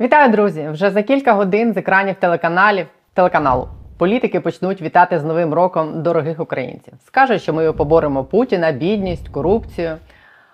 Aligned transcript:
Вітаю, 0.00 0.32
друзі! 0.32 0.68
Вже 0.68 0.90
за 0.90 1.02
кілька 1.02 1.32
годин 1.32 1.72
з 1.72 1.76
екранів 1.76 2.14
телеканалів 2.14 2.86
телеканалу 3.14 3.68
політики 3.98 4.40
почнуть 4.40 4.82
вітати 4.82 5.18
з 5.18 5.24
Новим 5.24 5.54
роком 5.54 6.02
дорогих 6.02 6.40
українців. 6.40 6.94
Скажуть, 7.06 7.42
що 7.42 7.52
ми 7.52 7.72
поборемо 7.72 8.24
Путіна, 8.24 8.72
бідність, 8.72 9.28
корупцію. 9.28 9.96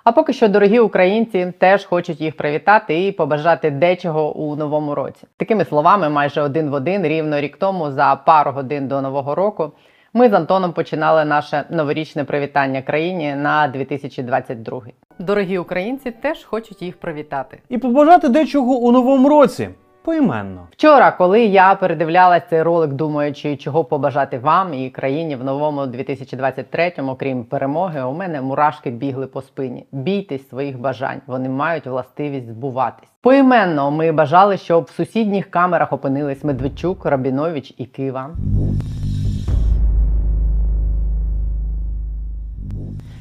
А 0.04 0.12
поки 0.12 0.32
що 0.32 0.48
дорогі 0.48 0.79
українці 0.79 1.53
теж 1.59 1.85
хочуть 1.85 2.21
їх 2.21 2.37
привітати 2.37 3.06
і 3.06 3.12
побажати 3.12 3.71
дечого 3.71 4.37
у 4.37 4.56
новому 4.56 4.95
році. 4.95 5.27
Такими 5.37 5.65
словами, 5.65 6.09
майже 6.09 6.43
один 6.43 6.71
в 6.71 6.73
один, 6.73 7.07
рівно 7.07 7.41
рік 7.41 7.57
тому, 7.57 7.91
за 7.91 8.17
пару 8.27 8.51
годин 8.51 8.89
до 8.89 9.01
нового 9.01 9.35
року, 9.35 9.73
ми 10.17 10.29
з 10.29 10.33
Антоном 10.33 10.73
починали 10.73 11.25
наше 11.25 11.64
новорічне 11.71 12.25
привітання 12.25 12.82
країні 12.82 13.35
на 13.35 13.69
2022. 13.69 14.81
Дорогі 15.19 15.59
українці 15.59 16.11
теж 16.11 16.45
хочуть 16.45 16.82
їх 16.82 16.96
привітати. 16.96 17.59
і 17.69 17.79
побажати 17.79 18.29
дечого 18.29 18.75
у 18.77 18.93
новому 18.93 19.29
році 19.29 19.68
поіменно. 20.07 20.67
Вчора, 20.71 21.13
коли 21.13 21.45
я 21.45 21.75
передивлялась 21.75 22.43
цей 22.50 22.63
ролик, 22.63 22.93
думаючи, 22.93 23.57
чого 23.57 23.85
побажати 23.85 24.39
вам 24.39 24.75
і 24.75 24.90
країні 24.90 25.37
в 25.37 25.45
новому 25.45 25.81
2023-му, 25.81 27.14
крім 27.14 27.45
перемоги, 27.45 28.03
у 28.03 28.12
мене 28.12 28.40
мурашки 28.40 28.90
бігли 28.90 29.26
по 29.26 29.43
спині. 29.43 29.87
Бійтесь 29.93 30.48
своїх 30.48 30.79
бажань, 30.79 31.21
вони 31.26 31.48
мають 31.48 31.87
властивість 31.87 32.48
збуватись. 32.48 33.09
Поіменно 33.20 33.91
ми 33.91 34.12
бажали, 34.12 34.56
щоб 34.56 34.84
в 34.84 34.91
сусідніх 34.91 35.51
камерах 35.51 35.92
опинились 35.92 36.45
Медведчук, 36.45 37.06
Рабінович 37.06 37.75
і 37.78 37.84
Кива. 37.84 38.31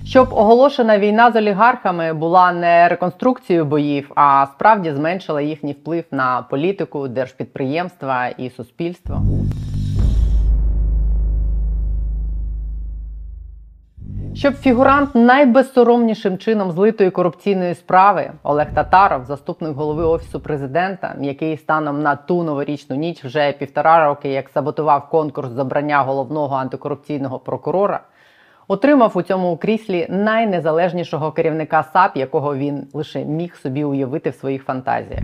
Щоб 0.06 0.34
оголошена 0.34 1.00
війна 1.00 1.32
з 1.32 1.36
олігархами 1.36 2.14
була 2.14 2.52
не 2.52 2.88
реконструкцією 2.88 3.66
боїв, 3.66 4.12
а 4.16 4.46
справді 4.54 4.92
зменшила 4.92 5.42
їхній 5.42 5.74
вплив 5.74 6.04
на 6.12 6.42
політику, 6.42 7.08
держпідприємства 7.08 8.28
і 8.28 8.50
суспільство. 8.50 9.22
Щоб 14.34 14.54
фігурант 14.54 15.16
найбезсоромнішим 15.16 16.38
чином 16.38 16.72
злитої 16.72 17.12
корупційної 17.12 17.76
справи 17.76 18.32
Олег 18.44 18.74
Татаров, 18.74 19.26
заступник 19.26 19.76
голови 19.76 20.04
офісу 20.04 20.40
президента, 20.40 21.16
який 21.22 21.58
станом 21.58 22.02
на 22.02 22.16
ту 22.16 22.44
новорічну 22.44 22.96
ніч 22.96 23.26
вже 23.26 23.52
півтора 23.52 24.06
роки 24.06 24.30
як 24.30 24.50
саботував 24.50 25.10
конкурс 25.10 25.50
з 25.50 25.60
обрання 25.60 26.02
головного 26.02 26.56
антикорупційного 26.56 27.40
прокурора, 27.40 28.00
отримав 28.68 29.12
у 29.16 29.22
цьому 29.22 29.58
кріслі 29.58 30.08
найнезалежнішого 30.10 31.32
керівника 31.32 31.86
САП, 31.94 32.18
якого 32.18 32.56
він 32.56 32.88
лише 32.94 33.26
міг 33.26 33.56
собі 33.56 33.84
уявити 33.84 34.30
в 34.30 34.36
своїх 34.36 34.64
фантазіях. 34.64 35.24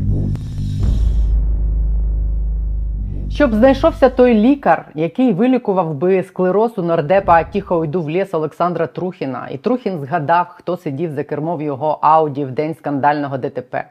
Щоб 3.30 3.54
знайшовся 3.54 4.10
той 4.10 4.34
лікар, 4.34 4.92
який 4.96 5.34
вилікував 5.34 5.94
би 5.94 6.24
склероз 6.24 6.78
у 6.78 6.82
нардепа 6.82 7.44
тихо 7.44 7.86
йду 7.86 8.02
в 8.02 8.10
ліс 8.10 8.34
Олександра 8.34 8.88
Трухіна, 8.88 9.48
і 9.52 9.58
Трухін 9.58 10.00
згадав, 10.00 10.46
хто 10.50 10.78
сидів 10.78 11.12
за 11.12 11.24
кермом 11.24 11.62
його 11.62 12.00
Ауді 12.02 12.46
в 12.46 12.52
день 12.52 12.76
скандального 12.76 13.38
ДТП. 13.38 13.86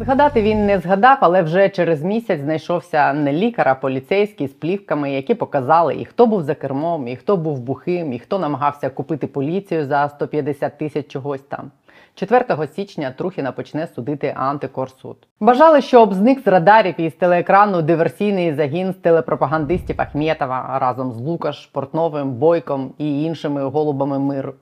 Згадати 0.00 0.42
він 0.42 0.66
не 0.66 0.78
згадав, 0.78 1.18
але 1.20 1.42
вже 1.42 1.68
через 1.68 2.02
місяць 2.02 2.40
знайшовся 2.40 3.12
не 3.12 3.32
лікар, 3.32 3.68
а 3.68 3.74
поліцейський 3.74 4.48
з 4.48 4.52
плівками, 4.52 5.12
які 5.12 5.34
показали, 5.34 5.96
і 5.96 6.04
хто 6.04 6.26
був 6.26 6.42
за 6.42 6.54
кермом, 6.54 7.08
і 7.08 7.16
хто 7.16 7.36
був 7.36 7.60
бухим, 7.60 8.12
і 8.12 8.18
хто 8.18 8.38
намагався 8.38 8.90
купити 8.90 9.26
поліцію 9.26 9.86
за 9.86 10.08
150 10.08 10.78
тисяч 10.78 11.08
чогось 11.08 11.42
там. 11.42 11.70
4 12.14 12.66
січня 12.66 13.10
Трухіна 13.10 13.52
почне 13.52 13.86
судити 13.86 14.34
антикорсуд. 14.36 15.16
Бажали, 15.40 15.80
щоб 15.80 16.14
зник 16.14 16.40
з 16.40 16.46
радарів 16.46 17.00
і 17.00 17.10
телеекрану 17.10 17.82
диверсійний 17.82 18.54
загін 18.54 18.92
з 18.92 18.96
телепропагандистів 18.96 19.96
Ахметова 19.98 20.78
разом 20.80 21.12
з 21.12 21.20
Лукаш, 21.20 21.66
Портновим, 21.66 22.32
Бойком 22.32 22.94
і 22.98 23.22
іншими 23.22 23.64
голубами 23.64 24.18
миру. 24.18 24.54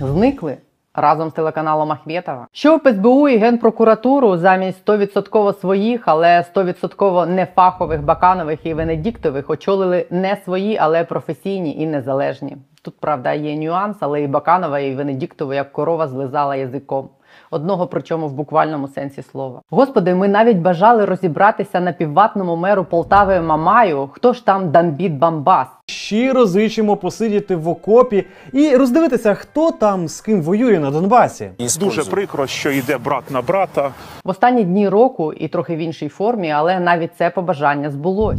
Зникли 0.00 0.56
разом 0.94 1.30
з 1.30 1.32
телеканалом 1.32 1.92
Ахметова. 1.92 2.46
в 2.84 2.92
СБУ 2.92 3.28
і 3.28 3.36
Генпрокуратуру 3.36 4.36
замість 4.36 4.86
100% 4.86 5.60
своїх, 5.60 6.02
але 6.06 6.44
100% 6.54 7.26
нефахових 7.26 8.02
Баканових 8.02 8.66
і 8.66 8.74
Венедіктових 8.74 9.50
очолили 9.50 10.06
не 10.10 10.36
свої, 10.44 10.76
але 10.76 11.04
професійні 11.04 11.82
і 11.82 11.86
незалежні. 11.86 12.56
Тут, 12.82 13.00
правда, 13.00 13.32
є 13.32 13.56
нюанс, 13.56 13.96
але 14.00 14.22
і 14.22 14.26
Баканова, 14.26 14.78
і 14.78 14.94
Венедіктова 14.94 15.54
як 15.54 15.72
корова 15.72 16.08
злизала 16.08 16.56
язиком. 16.56 17.08
Одного 17.50 17.86
причому 17.86 18.28
в 18.28 18.32
буквальному 18.32 18.88
сенсі 18.88 19.22
слова. 19.22 19.60
Господи, 19.70 20.14
ми 20.14 20.28
навіть 20.28 20.56
бажали 20.56 21.04
розібратися 21.04 21.80
на 21.80 21.92
півватному 21.92 22.56
меру 22.56 22.84
Полтави 22.84 23.40
Мамаю. 23.40 24.08
Хто 24.12 24.32
ж 24.32 24.46
там 24.46 24.70
Дамбіт 24.70 25.12
Бамбас? 25.12 25.66
Щиро 25.86 26.46
зичимо 26.46 26.96
посидіти 26.96 27.56
в 27.56 27.68
окопі 27.68 28.26
і 28.52 28.76
роздивитися, 28.76 29.34
хто 29.34 29.70
там 29.70 30.08
з 30.08 30.20
ким 30.20 30.42
воює 30.42 30.78
на 30.78 30.90
Донбасі. 30.90 31.50
Дуже 31.80 32.04
прикро, 32.04 32.46
що 32.46 32.70
йде 32.70 32.98
брат 32.98 33.30
на 33.30 33.42
брата. 33.42 33.90
В 34.24 34.28
останні 34.28 34.64
дні 34.64 34.88
року 34.88 35.32
і 35.32 35.48
трохи 35.48 35.76
в 35.76 35.78
іншій 35.78 36.08
формі, 36.08 36.50
але 36.50 36.80
навіть 36.80 37.10
це 37.18 37.30
побажання 37.30 37.90
збулось. 37.90 38.38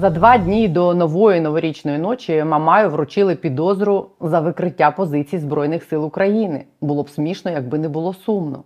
За 0.00 0.10
два 0.10 0.38
дні 0.38 0.68
до 0.68 0.94
нової 0.94 1.40
новорічної 1.40 1.98
ночі 1.98 2.44
Мамаю 2.44 2.90
вручили 2.90 3.34
підозру 3.34 4.06
за 4.20 4.40
викриття 4.40 4.90
позицій 4.90 5.38
Збройних 5.38 5.84
сил 5.84 6.04
України. 6.04 6.64
Було 6.80 7.02
б 7.02 7.10
смішно, 7.10 7.50
якби 7.50 7.78
не 7.78 7.88
було 7.88 8.14
сумно. 8.14 8.62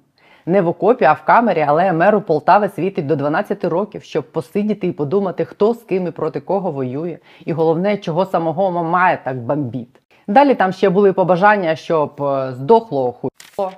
Не 0.47 0.63
в 0.63 0.69
окопі, 0.69 1.05
а 1.05 1.13
в 1.13 1.25
камері, 1.25 1.65
але 1.69 1.93
меру 1.93 2.21
Полтави 2.21 2.69
світить 2.69 3.07
до 3.07 3.17
12 3.17 3.65
років, 3.65 4.03
щоб 4.03 4.33
посидіти 4.33 4.87
і 4.87 4.93
подумати, 4.93 5.45
хто 5.45 5.75
з 5.75 5.79
ким 5.79 6.07
і 6.07 6.11
проти 6.11 6.41
кого 6.41 6.71
воює, 6.71 7.19
і 7.45 7.53
головне, 7.53 7.97
чого 7.97 8.27
самого 8.27 8.71
Мамая 8.71 9.19
так 9.25 9.37
бомбіт. 9.37 10.01
Далі 10.29 10.55
там 10.55 10.73
ще 10.73 10.91
були 10.91 11.13
побажання, 11.13 11.77
щоб 11.77 12.23
е, 12.23 12.53
здохло 12.53 13.13
хуйло, 13.13 13.73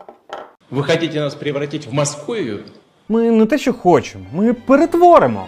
Вы 0.71 0.83
хотите 0.83 1.21
нас 1.21 1.35
превратить 1.35 1.87
в 1.87 1.95
Московию? 1.95 2.59
Ми 3.09 3.31
не 3.31 3.47
те, 3.47 3.59
що 3.59 3.73
хочемо, 3.73 4.25
ми 4.33 4.53
перетворимо. 4.53 5.47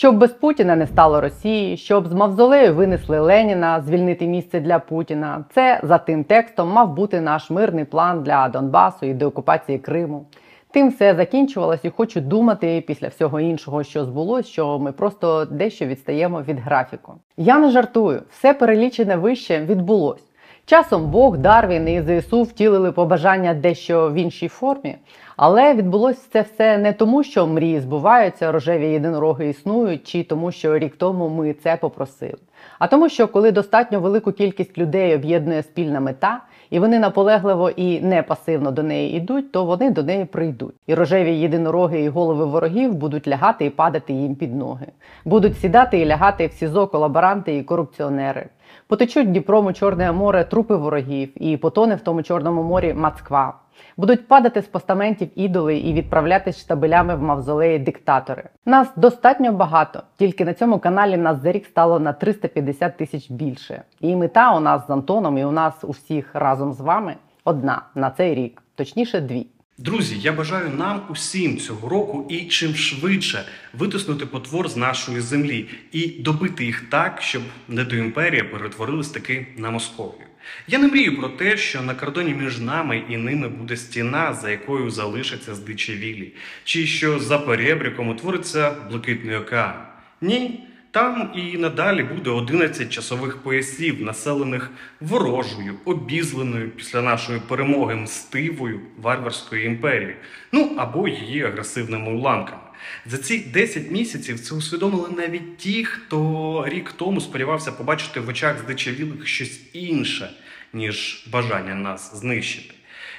Щоб 0.00 0.18
без 0.18 0.30
Путіна 0.30 0.76
не 0.76 0.86
стало 0.86 1.20
Росії, 1.20 1.76
щоб 1.76 2.06
з 2.08 2.12
мавзолею 2.12 2.74
винесли 2.74 3.20
Леніна, 3.20 3.80
звільнити 3.80 4.26
місце 4.26 4.60
для 4.60 4.78
Путіна. 4.78 5.44
Це 5.54 5.80
за 5.82 5.98
тим 5.98 6.24
текстом 6.24 6.68
мав 6.68 6.94
бути 6.94 7.20
наш 7.20 7.50
мирний 7.50 7.84
план 7.84 8.22
для 8.22 8.48
Донбасу 8.48 9.06
і 9.06 9.14
деокупації 9.14 9.78
Криму. 9.78 10.26
Тим 10.70 10.88
все 10.88 11.14
закінчувалось, 11.14 11.84
і 11.84 11.90
хочу 11.90 12.20
думати 12.20 12.84
після 12.86 13.08
всього 13.08 13.40
іншого, 13.40 13.82
що 13.82 14.04
збулось, 14.04 14.46
що 14.46 14.78
ми 14.78 14.92
просто 14.92 15.44
дещо 15.44 15.86
відстаємо 15.86 16.42
від 16.42 16.58
графіку. 16.58 17.14
Я 17.36 17.58
не 17.58 17.70
жартую, 17.70 18.22
все 18.30 18.54
перелічене 18.54 19.16
вище 19.16 19.60
відбулось. 19.64 20.30
Часом 20.70 21.10
Бог, 21.10 21.38
Дарвін 21.38 21.88
і 21.88 22.02
ЗСУ 22.02 22.42
втілили 22.42 22.92
побажання 22.92 23.54
дещо 23.54 24.10
в 24.10 24.14
іншій 24.14 24.48
формі, 24.48 24.96
але 25.42 25.74
відбулося 25.74 26.20
це 26.32 26.42
все 26.42 26.78
не 26.78 26.92
тому, 26.92 27.22
що 27.22 27.46
мрії 27.46 27.80
збуваються, 27.80 28.52
рожеві 28.52 28.86
єдинороги 28.86 29.48
існують, 29.48 30.04
чи 30.04 30.24
тому, 30.24 30.52
що 30.52 30.78
рік 30.78 30.96
тому 30.96 31.28
ми 31.28 31.52
це 31.52 31.76
попросили. 31.76 32.38
А 32.78 32.86
тому, 32.86 33.08
що 33.08 33.28
коли 33.28 33.52
достатньо 33.52 34.00
велику 34.00 34.32
кількість 34.32 34.78
людей 34.78 35.14
об'єднує 35.14 35.62
спільна 35.62 36.00
мета, 36.00 36.40
і 36.70 36.78
вони 36.78 36.98
наполегливо 36.98 37.70
і 37.70 38.00
не 38.00 38.22
пасивно 38.22 38.70
до 38.70 38.82
неї 38.82 39.16
йдуть, 39.16 39.52
то 39.52 39.64
вони 39.64 39.90
до 39.90 40.02
неї 40.02 40.24
прийдуть. 40.24 40.74
І 40.86 40.94
рожеві 40.94 41.38
єдинороги 41.38 42.00
і 42.00 42.08
голови 42.08 42.44
ворогів 42.44 42.94
будуть 42.94 43.28
лягати 43.28 43.64
і 43.64 43.70
падати 43.70 44.12
їм 44.12 44.34
під 44.34 44.54
ноги. 44.54 44.86
Будуть 45.24 45.58
сідати 45.58 45.98
і 45.98 46.06
лягати 46.06 46.46
в 46.46 46.52
СІЗО 46.52 46.86
колаборанти 46.86 47.56
і 47.56 47.62
корупціонери. 47.62 48.46
Потечуть 48.86 49.30
Дніпром 49.30 49.66
у 49.66 49.72
Чорне 49.72 50.12
море 50.12 50.44
трупи 50.44 50.76
ворогів, 50.76 51.42
і 51.42 51.56
потоне 51.56 51.94
в 51.94 52.00
тому 52.00 52.22
Чорному 52.22 52.62
морі 52.62 52.94
Москва. 52.94 53.54
Будуть 53.96 54.28
падати 54.28 54.62
з 54.62 54.66
постаментів 54.66 55.28
ідоли 55.34 55.78
і 55.78 55.92
відправлятись 55.92 56.60
штабелями 56.60 57.16
в 57.16 57.22
мавзолеї 57.22 57.78
диктатори. 57.78 58.44
Нас 58.66 58.88
достатньо 58.96 59.52
багато, 59.52 60.02
тільки 60.18 60.44
на 60.44 60.54
цьому 60.54 60.78
каналі 60.78 61.16
нас 61.16 61.42
за 61.42 61.52
рік 61.52 61.66
стало 61.66 62.00
на 62.00 62.12
350 62.12 62.96
тисяч 62.96 63.30
більше. 63.30 63.82
І 64.00 64.16
мета 64.16 64.56
у 64.56 64.60
нас 64.60 64.86
з 64.86 64.90
Антоном, 64.90 65.38
і 65.38 65.44
у 65.44 65.52
нас 65.52 65.74
у 65.82 65.90
всіх 65.90 66.34
разом 66.34 66.72
з 66.72 66.80
вами 66.80 67.16
одна 67.44 67.82
на 67.94 68.10
цей 68.10 68.34
рік, 68.34 68.62
точніше 68.74 69.20
дві. 69.20 69.46
Друзі, 69.78 70.18
я 70.18 70.32
бажаю 70.32 70.70
нам 70.70 71.02
усім 71.08 71.58
цього 71.58 71.88
року 71.88 72.26
і 72.28 72.40
чим 72.40 72.74
швидше 72.74 73.44
витиснути 73.72 74.26
потвор 74.26 74.68
з 74.68 74.76
нашої 74.76 75.20
землі 75.20 75.68
і 75.92 76.08
добити 76.08 76.64
їх 76.64 76.90
так, 76.90 77.22
щоб 77.22 77.42
недоімперія 77.68 78.44
перетворилась 78.44 79.08
таки 79.08 79.46
на 79.56 79.70
Московію. 79.70 80.29
Я 80.68 80.78
не 80.78 80.88
мрію 80.88 81.18
про 81.18 81.28
те, 81.28 81.56
що 81.56 81.82
на 81.82 81.94
кордоні 81.94 82.34
між 82.34 82.58
нами 82.58 83.02
і 83.08 83.16
ними 83.16 83.48
буде 83.48 83.76
стіна, 83.76 84.34
за 84.34 84.50
якою 84.50 84.90
залишаться 84.90 85.54
здичавілі, 85.54 86.32
чи 86.64 86.86
що 86.86 87.18
за 87.18 87.38
перебріком 87.38 88.08
утвориться 88.08 88.74
блакитний 88.90 89.36
океан. 89.36 89.74
Ні, 90.20 90.64
там 90.90 91.32
і 91.34 91.58
надалі 91.58 92.02
буде 92.02 92.30
11 92.30 92.90
часових 92.90 93.42
поясів, 93.42 94.02
населених 94.02 94.70
ворожою, 95.00 95.74
обізленою 95.84 96.70
після 96.70 97.02
нашої 97.02 97.40
перемоги 97.40 97.94
мстивою 97.94 98.80
варварської 99.02 99.66
імперії, 99.66 100.16
ну 100.52 100.74
або 100.78 101.08
її 101.08 101.42
агресивними 101.42 102.12
уламками. 102.12 102.62
За 103.06 103.18
ці 103.18 103.38
10 103.38 103.90
місяців 103.90 104.40
це 104.40 104.54
усвідомили 104.54 105.08
навіть 105.16 105.56
ті, 105.56 105.84
хто 105.84 106.64
рік 106.68 106.92
тому 106.92 107.20
сподівався 107.20 107.72
побачити 107.72 108.20
в 108.20 108.28
очах 108.28 108.58
здичавілих 108.58 109.26
щось 109.26 109.60
інше, 109.72 110.30
ніж 110.72 111.26
бажання 111.32 111.74
нас 111.74 112.20
знищити. 112.20 112.74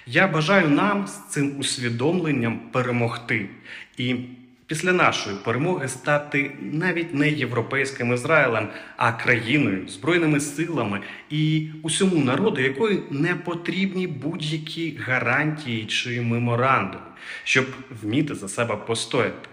Я 0.05 0.27
бажаю 0.27 0.69
нам 0.69 1.07
з 1.07 1.29
цим 1.29 1.59
усвідомленням 1.59 2.59
перемогти 2.71 3.49
і 3.97 4.15
після 4.71 4.93
нашої 4.93 5.35
перемоги 5.35 5.87
стати 5.87 6.51
навіть 6.61 7.13
не 7.13 7.29
європейським 7.29 8.13
Ізраїлем, 8.13 8.67
а 8.97 9.11
країною, 9.11 9.87
збройними 9.87 10.39
силами 10.39 11.01
і 11.29 11.69
усьому 11.83 12.25
народу, 12.25 12.61
якої 12.61 13.03
не 13.09 13.35
потрібні 13.35 14.07
будь-які 14.07 14.97
гарантії 15.05 15.85
чи 15.85 16.21
меморандуми, 16.21 17.03
щоб 17.43 17.65
вміти 18.01 18.35
за 18.35 18.49
себе 18.49 18.75
постояти. 18.75 19.49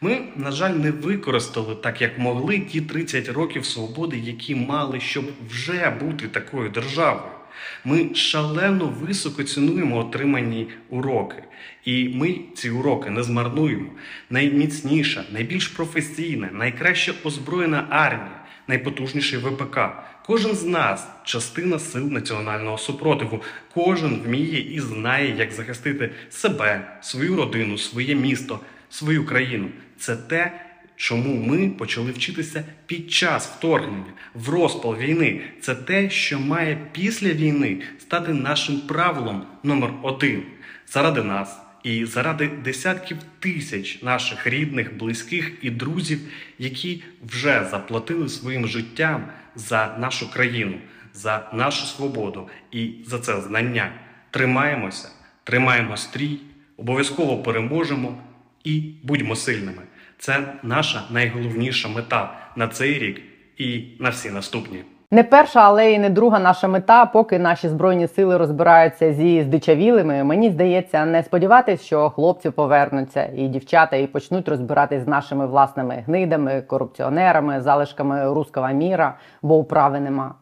Ми, 0.00 0.18
на 0.36 0.52
жаль, 0.52 0.74
не 0.74 0.90
використали 0.90 1.74
так, 1.74 2.02
як 2.02 2.18
могли 2.18 2.58
ті 2.58 2.80
30 2.80 3.28
років 3.28 3.64
свободи, 3.64 4.18
які 4.18 4.54
мали, 4.54 5.00
щоб 5.00 5.24
вже 5.50 5.90
бути 5.90 6.28
такою 6.28 6.70
державою. 6.70 7.35
Ми 7.84 8.14
шалено 8.14 8.86
високо 8.86 9.42
цінуємо 9.42 9.98
отримані 9.98 10.68
уроки, 10.88 11.42
і 11.84 12.08
ми 12.08 12.38
ці 12.54 12.70
уроки 12.70 13.10
не 13.10 13.22
змарнуємо. 13.22 13.90
Найміцніша, 14.30 15.24
найбільш 15.32 15.68
професійна, 15.68 16.48
найкраще 16.52 17.14
озброєна 17.24 17.86
армія, 17.90 18.44
найпотужніший 18.68 19.38
ВПК. 19.38 19.78
Кожен 20.26 20.54
з 20.54 20.64
нас 20.64 21.08
частина 21.24 21.78
сил 21.78 22.12
національного 22.12 22.78
супротиву. 22.78 23.42
Кожен 23.74 24.20
вміє 24.24 24.74
і 24.74 24.80
знає, 24.80 25.36
як 25.38 25.52
захистити 25.52 26.10
себе, 26.30 26.98
свою 27.00 27.36
родину, 27.36 27.78
своє 27.78 28.14
місто, 28.14 28.60
свою 28.90 29.26
країну. 29.26 29.68
Це 29.98 30.16
те, 30.16 30.65
чому 30.96 31.34
ми 31.34 31.68
почали 31.68 32.10
вчитися 32.10 32.64
під 32.86 33.12
час 33.12 33.46
вторгнення, 33.46 34.12
в 34.34 34.48
розпал 34.48 34.96
війни. 34.96 35.40
Це 35.60 35.74
те, 35.74 36.10
що 36.10 36.40
має 36.40 36.78
після 36.92 37.28
війни 37.28 37.78
стати 37.98 38.32
нашим 38.32 38.80
правилом 38.80 39.42
номер 39.62 39.90
один 40.02 40.42
заради 40.86 41.22
нас. 41.22 41.58
І 41.82 42.04
заради 42.04 42.48
десятків 42.48 43.16
тисяч 43.38 44.02
наших 44.02 44.46
рідних, 44.46 44.96
близьких 44.96 45.52
і 45.62 45.70
друзів, 45.70 46.20
які 46.58 47.02
вже 47.26 47.68
заплатили 47.70 48.28
своїм 48.28 48.66
життям 48.66 49.28
за 49.54 49.96
нашу 49.98 50.32
країну, 50.32 50.78
за 51.14 51.50
нашу 51.52 51.86
свободу 51.86 52.48
і 52.72 52.92
за 53.06 53.18
це 53.18 53.40
знання. 53.40 53.92
Тримаємося, 54.30 55.08
тримаємо 55.44 55.96
стрій, 55.96 56.38
обов'язково 56.76 57.42
переможемо 57.42 58.22
і 58.64 58.80
будьмо 59.02 59.36
сильними. 59.36 59.82
Це 60.18 60.40
наша 60.62 61.02
найголовніша 61.10 61.88
мета 61.88 62.32
на 62.56 62.68
цей 62.68 62.98
рік 62.98 63.22
і 63.58 63.84
на 64.00 64.08
всі 64.08 64.30
наступні. 64.30 64.84
Не 65.10 65.22
перша, 65.22 65.60
але 65.60 65.92
і 65.92 65.98
не 65.98 66.10
друга 66.10 66.38
наша 66.38 66.68
мета, 66.68 67.06
поки 67.06 67.38
наші 67.38 67.68
збройні 67.68 68.08
сили 68.08 68.36
розбираються 68.36 69.12
зі 69.12 69.42
здичавілими. 69.42 70.24
Мені 70.24 70.50
здається, 70.50 71.04
не 71.04 71.22
сподіватись, 71.22 71.82
що 71.82 72.10
хлопці 72.10 72.50
повернуться 72.50 73.30
і 73.36 73.48
дівчата 73.48 73.96
і 73.96 74.06
почнуть 74.06 74.48
розбиратись 74.48 75.04
з 75.04 75.06
нашими 75.06 75.46
власними 75.46 76.04
гнидами, 76.06 76.62
корупціонерами, 76.62 77.60
залишками 77.60 78.32
руского 78.32 78.68
міра, 78.68 79.14
бо 79.42 79.56
управи 79.56 80.00
нема. 80.00 80.34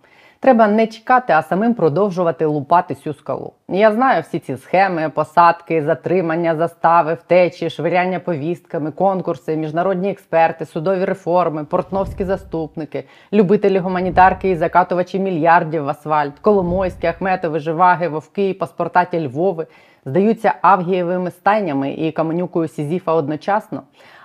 Треба 0.45 0.69
не 0.69 0.87
чекати, 0.87 1.33
а 1.33 1.43
самим 1.43 1.75
продовжувати 1.75 2.45
лупати 2.45 2.95
цю 2.95 3.15
скалу. 3.15 3.53
Я 3.69 3.93
знаю 3.93 4.23
всі 4.23 4.39
ці 4.39 4.57
схеми, 4.57 5.11
посадки, 5.15 5.83
затримання, 5.83 6.57
застави, 6.57 7.15
втечі, 7.15 7.71
швиряння 7.71 8.21
повістками, 8.21 8.91
конкурси, 8.91 9.57
міжнародні 9.57 10.11
експерти, 10.11 10.67
судові 10.67 11.05
реформи, 11.05 11.65
портновські 11.65 12.25
заступники, 12.25 13.05
любителі 13.33 13.79
гуманітарки 13.79 14.51
і 14.51 14.57
закатувачі 14.57 15.19
мільярдів 15.19 15.85
в 15.85 15.89
асфальт, 15.89 16.39
Коломойські, 16.39 17.07
Ахметови, 17.07 17.59
Живаги, 17.59 18.09
Вовки, 18.09 18.55
паспортаті 18.55 19.27
Львови 19.27 19.67
здаються 20.05 20.55
авгієвими 20.63 21.31
стайнями 21.31 21.93
і 21.93 22.13
каменюкою 22.13 22.69
Сізіфа 22.69 23.13
одночасно. 23.13 23.83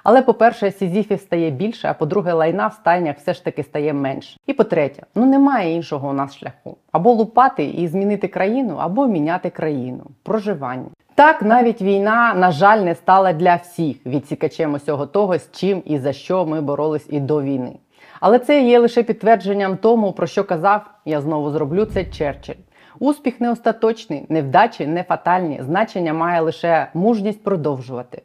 Але, 0.10 0.22
по-перше, 0.22 0.72
сізіфів 0.72 1.20
стає 1.20 1.50
більше, 1.50 1.88
а 1.88 1.94
по-друге, 1.94 2.34
лайна 2.34 2.68
в 2.68 2.74
стайнях 2.74 3.18
все 3.18 3.34
ж 3.34 3.46
таки 3.46 3.64
стає 3.64 3.94
менше. 3.94 4.38
І 4.48 4.54
по-третє, 4.54 5.04
ну 5.16 5.26
немає 5.26 5.76
іншого 5.76 6.10
у 6.10 6.14
нас 6.14 6.38
шляху. 6.38 6.78
Або 6.92 7.12
лупати 7.12 7.66
і 7.66 7.88
змінити 7.88 8.28
країну, 8.28 8.78
або 8.80 9.08
міняти 9.08 9.50
країну. 9.50 10.04
Проживання. 10.24 10.86
Так, 11.16 11.42
навіть 11.42 11.82
війна, 11.82 12.34
на 12.34 12.52
жаль, 12.52 12.78
не 12.78 12.96
стала 12.96 13.34
для 13.34 13.56
всіх 13.56 14.06
відсікачем 14.06 14.74
усього 14.74 15.06
того, 15.06 15.38
з 15.38 15.52
чим 15.52 15.84
і 15.86 16.00
за 16.00 16.14
що 16.14 16.46
ми 16.46 16.62
боролись 16.62 17.08
і 17.10 17.20
до 17.20 17.42
війни. 17.42 17.76
Але 18.20 18.40
це 18.40 18.62
є 18.62 18.80
лише 18.80 19.04
підтвердженням 19.04 19.78
тому, 19.78 20.12
про 20.12 20.28
що 20.28 20.44
казав, 20.44 20.82
я 21.06 21.22
знову 21.22 21.52
зроблю 21.52 21.86
це 21.86 22.06
Черчилль. 22.06 22.56
Успіх 23.00 23.42
не 23.42 23.52
остаточний, 23.52 24.26
невдачі 24.30 24.88
не 24.88 25.04
фатальні. 25.04 25.60
Значення 25.64 26.14
має 26.14 26.42
лише 26.42 26.88
мужність 26.94 27.44
продовжувати. 27.44 28.22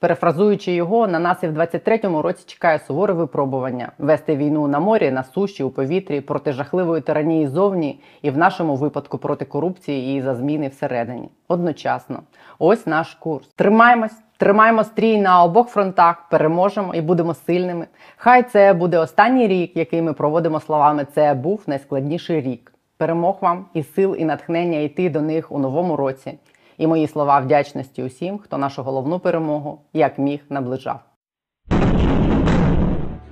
Перефразуючи 0.00 0.72
його, 0.72 1.06
на 1.06 1.18
нас 1.18 1.42
і 1.42 1.48
в 1.48 1.58
23-му 1.58 2.22
році 2.22 2.44
чекає 2.46 2.78
суворе 2.78 3.14
випробування 3.14 3.92
вести 3.98 4.36
війну 4.36 4.68
на 4.68 4.80
морі, 4.80 5.10
на 5.10 5.24
суші, 5.24 5.62
у 5.62 5.70
повітрі 5.70 6.20
проти 6.20 6.52
жахливої 6.52 7.02
тиранії 7.02 7.46
зовні, 7.46 8.00
і 8.22 8.30
в 8.30 8.38
нашому 8.38 8.76
випадку 8.76 9.18
проти 9.18 9.44
корупції 9.44 10.18
і 10.18 10.22
за 10.22 10.34
зміни 10.34 10.68
всередині. 10.68 11.28
Одночасно, 11.48 12.22
ось 12.58 12.86
наш 12.86 13.14
курс. 13.14 13.48
Тримаємось, 13.56 14.22
тримаємо 14.36 14.84
стрій 14.84 15.20
на 15.20 15.44
обох 15.44 15.68
фронтах, 15.68 16.28
переможемо 16.30 16.94
і 16.94 17.00
будемо 17.00 17.34
сильними. 17.34 17.86
Хай 18.16 18.42
це 18.42 18.72
буде 18.72 18.98
останній 18.98 19.46
рік, 19.46 19.76
який 19.76 20.02
ми 20.02 20.12
проводимо 20.12 20.60
словами. 20.60 21.06
Це 21.14 21.34
був 21.34 21.62
найскладніший 21.66 22.40
рік. 22.40 22.72
Перемог 22.96 23.38
вам 23.40 23.66
і 23.74 23.82
сил, 23.82 24.16
і 24.18 24.24
натхнення 24.24 24.78
йти 24.78 25.10
до 25.10 25.20
них 25.20 25.52
у 25.52 25.58
новому 25.58 25.96
році. 25.96 26.38
І 26.78 26.86
мої 26.86 27.06
слова 27.06 27.40
вдячності 27.40 28.02
усім, 28.02 28.38
хто 28.38 28.58
нашу 28.58 28.82
головну 28.82 29.18
перемогу 29.18 29.80
як 29.92 30.18
міг 30.18 30.40
наближав. 30.48 31.00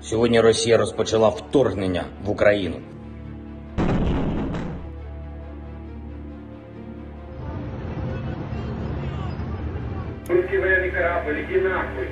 Сьогодні 0.00 0.40
Росія 0.40 0.76
розпочала 0.76 1.28
вторгнення 1.28 2.04
в 2.24 2.30
Україну. 2.30 2.76
Корабль, 10.96 11.40
иди 11.40 11.60
нахуй. 11.60 12.08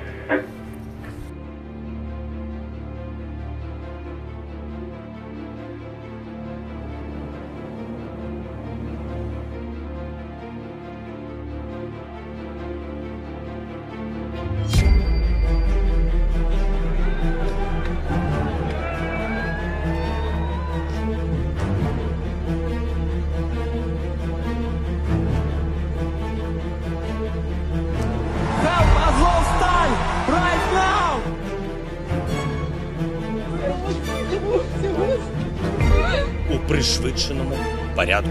Пришвидшеному 36.75 37.55
порядку 37.95 38.29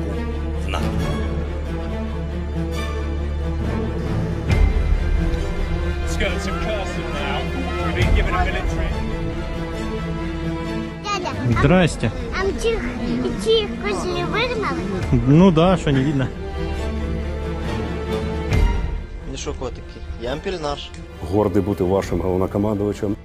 в 0.67 0.69
НАТО. 0.69 0.85
Здрасте. 11.59 12.11
а 12.39 12.63
тих, 12.63 12.81
тих 13.45 13.67
козлів 13.83 14.27
вигнали? 14.27 14.79
Ну 15.27 15.51
да, 15.51 15.77
что 15.77 15.91
не 15.91 16.01
видно. 16.01 16.29
Ну 19.31 19.37
що, 19.37 19.55
котики, 19.55 19.83
ямпіль 20.23 20.59
наш. 20.63 20.91
Гордий 21.31 21.63
бути 21.63 21.85
вашим 21.85 22.21
головнокомандувачем. 22.21 23.17